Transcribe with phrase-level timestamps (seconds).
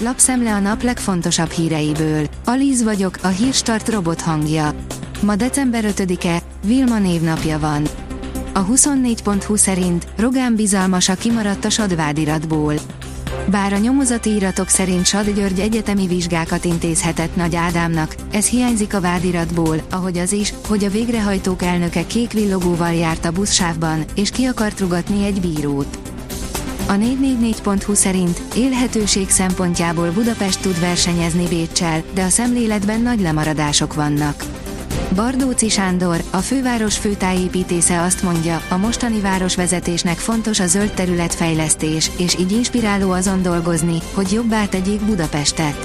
[0.00, 2.26] lapszemle a nap legfontosabb híreiből.
[2.44, 4.74] Alíz vagyok, a hírstart robot hangja.
[5.22, 7.86] Ma december 5-e, Vilma névnapja van.
[8.52, 12.74] A 24.20 szerint Rogán bizalmasa kimaradt a sadvádiratból.
[13.50, 19.00] Bár a nyomozati iratok szerint Sad György egyetemi vizsgákat intézhetett Nagy Ádámnak, ez hiányzik a
[19.00, 24.44] vádiratból, ahogy az is, hogy a végrehajtók elnöke kék villogóval járt a buszsávban, és ki
[24.44, 26.07] akart rugatni egy bírót.
[26.88, 34.44] A 444.hu szerint élhetőség szempontjából Budapest tud versenyezni Bécsel, de a szemléletben nagy lemaradások vannak.
[35.14, 42.38] Bardóci Sándor, a főváros főtájépítésze azt mondja, a mostani városvezetésnek fontos a zöld területfejlesztés, és
[42.38, 45.76] így inspiráló azon dolgozni, hogy jobbá tegyék Budapestet.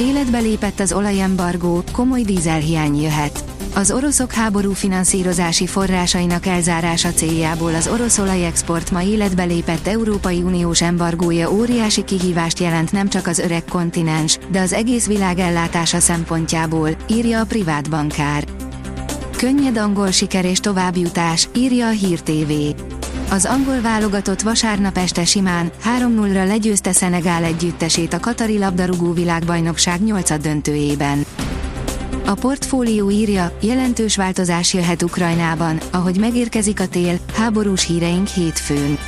[0.00, 3.44] Életbe lépett az olajembargó, komoly dízelhiány jöhet.
[3.74, 10.82] Az oroszok háború finanszírozási forrásainak elzárása céljából az orosz olajexport ma életbe lépett Európai Uniós
[10.82, 16.90] embargója óriási kihívást jelent nem csak az öreg kontinens, de az egész világ ellátása szempontjából,
[17.08, 18.44] írja a privát bankár.
[19.36, 22.52] Könnyed angol siker és továbbjutás, írja a Hír TV.
[23.30, 30.40] Az angol válogatott vasárnap este simán 3-0-ra legyőzte Szenegál együttesét a Katari labdarúgó világbajnokság 8
[30.40, 31.24] döntőjében.
[32.26, 38.98] A portfólió írja, jelentős változás jöhet Ukrajnában, ahogy megérkezik a tél, háborús híreink hétfőn.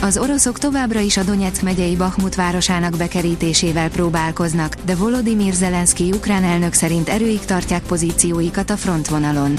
[0.00, 6.44] Az oroszok továbbra is a Donetsk megyei Bakhmut városának bekerítésével próbálkoznak, de Volodymyr Zelenszky ukrán
[6.44, 9.58] elnök szerint erőig tartják pozícióikat a frontvonalon.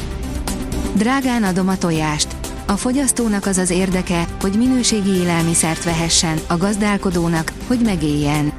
[0.94, 2.37] Drágán adom a tojást.
[2.70, 8.54] A fogyasztónak az az érdeke, hogy minőségi élelmiszert vehessen, a gazdálkodónak, hogy megéljen.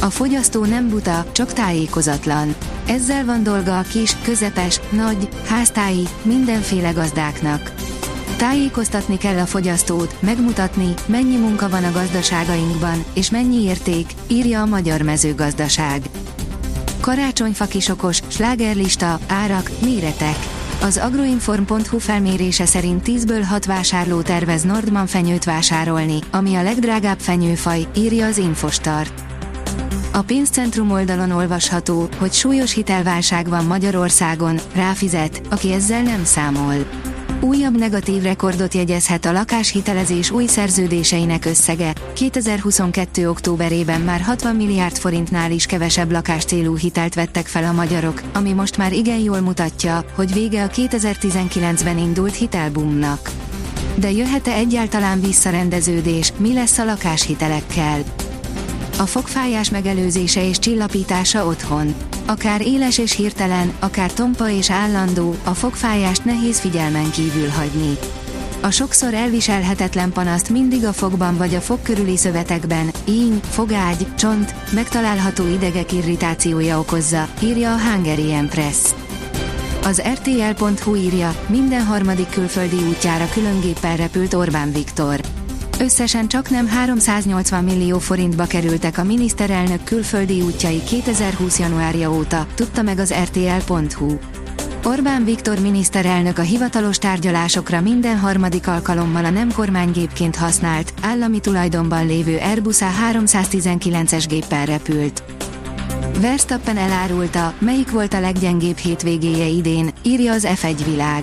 [0.00, 2.54] A fogyasztó nem buta, csak tájékozatlan.
[2.86, 7.72] Ezzel van dolga a kis, közepes, nagy, háztályi, mindenféle gazdáknak.
[8.36, 14.66] Tájékoztatni kell a fogyasztót, megmutatni, mennyi munka van a gazdaságainkban, és mennyi érték, írja a
[14.66, 16.02] Magyar Mezőgazdaság.
[17.00, 20.59] Karácsonyfa kisokos, slágerlista, árak, méretek.
[20.82, 27.86] Az agroinform.hu felmérése szerint 10-ből 6 vásárló tervez Nordman fenyőt vásárolni, ami a legdrágább fenyőfaj,
[27.96, 29.22] írja az Infostart.
[30.12, 36.74] A pénzcentrum oldalon olvasható, hogy súlyos hitelválság van Magyarországon, ráfizet, aki ezzel nem számol.
[37.42, 41.92] Újabb negatív rekordot jegyezhet a lakáshitelezés új szerződéseinek összege.
[42.14, 43.28] 2022.
[43.28, 48.76] októberében már 60 milliárd forintnál is kevesebb lakáscélú hitelt vettek fel a magyarok, ami most
[48.76, 53.30] már igen jól mutatja, hogy vége a 2019-ben indult hitelbumnak.
[53.94, 58.02] De jöhet-e egyáltalán visszarendeződés, mi lesz a lakáshitelekkel?
[58.98, 61.94] A fogfájás megelőzése és csillapítása otthon.
[62.26, 67.98] Akár éles és hirtelen, akár tompa és állandó, a fogfájást nehéz figyelmen kívül hagyni.
[68.62, 74.54] A sokszor elviselhetetlen panaszt mindig a fogban vagy a fog körüli szövetekben, íny, fogágy, csont,
[74.72, 78.94] megtalálható idegek irritációja okozza, írja a Hungarian Press.
[79.84, 85.20] Az RTL.hu írja, minden harmadik külföldi útjára különgéppel repült Orbán Viktor.
[85.80, 91.58] Összesen csak nem 380 millió forintba kerültek a miniszterelnök külföldi útjai 2020.
[91.58, 94.18] januárja óta, tudta meg az RTL.hu.
[94.84, 102.06] Orbán Viktor miniszterelnök a hivatalos tárgyalásokra minden harmadik alkalommal a nem kormánygépként használt, állami tulajdonban
[102.06, 105.22] lévő Airbus A319-es géppel repült.
[106.20, 111.22] Verstappen elárulta, melyik volt a leggyengébb hétvégéje idén, írja az F1 világ.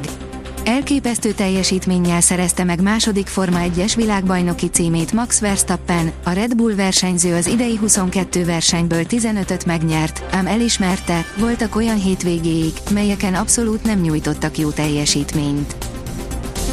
[0.67, 7.35] Elképesztő teljesítménnyel szerezte meg második Forma 1-es világbajnoki címét Max Verstappen, a Red Bull versenyző
[7.35, 14.57] az idei 22 versenyből 15-öt megnyert, ám elismerte, voltak olyan hétvégéig, melyeken abszolút nem nyújtottak
[14.57, 15.75] jó teljesítményt.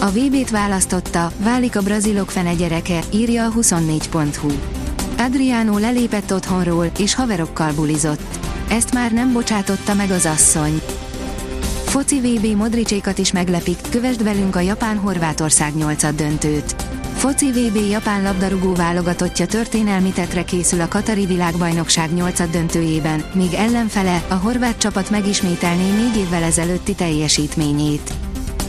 [0.01, 4.51] A VB-t választotta, válik a brazilok fene gyereke, írja a 24.hu.
[5.19, 8.39] Adriano lelépett otthonról, és haverokkal bulizott.
[8.69, 10.83] Ezt már nem bocsátotta meg az asszony.
[11.95, 16.77] Foci VB Modricsékat is meglepik, kövesd velünk a Japán-Horvátország 8 döntőt.
[17.15, 24.23] Foci VB Japán labdarúgó válogatottja történelmi tetre készül a Katari világbajnokság 8 döntőjében, míg ellenfele,
[24.29, 28.13] a horvát csapat megismételné négy évvel ezelőtti teljesítményét.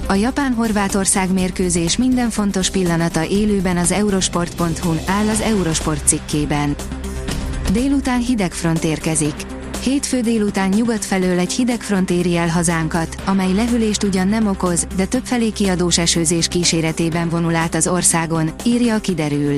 [0.08, 6.76] A Japán-Horvátország mérkőzés minden fontos pillanata élőben az eurosport.hu-n áll az Eurosport cikkében.
[7.72, 9.55] Délután hideg front érkezik.
[9.86, 14.88] Hétfő délután nyugat felől egy hideg front éri el hazánkat, amely lehűlést ugyan nem okoz,
[14.96, 19.56] de többfelé kiadós esőzés kíséretében vonul át az országon, írja a kiderül.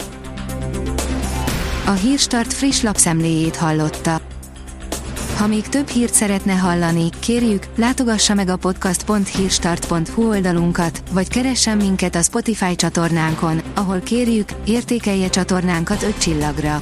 [1.85, 4.21] A Hírstart friss lapszemléjét hallotta.
[5.37, 12.15] Ha még több hírt szeretne hallani, kérjük, látogassa meg a podcast.hírstart.hu oldalunkat, vagy keressen minket
[12.15, 16.81] a Spotify csatornánkon, ahol kérjük, értékelje csatornánkat 5 csillagra.